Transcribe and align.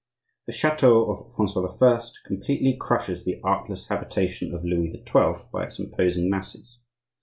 The 0.47 0.51
chateau 0.51 1.11
of 1.11 1.35
Francois 1.35 1.77
I. 1.79 2.01
completely 2.25 2.75
crushes 2.75 3.23
the 3.23 3.39
artless 3.43 3.87
habitation 3.89 4.51
of 4.51 4.65
Louis 4.65 4.89
XII. 4.93 5.43
by 5.53 5.65
its 5.65 5.77
imposing 5.77 6.27
masses. 6.27 6.79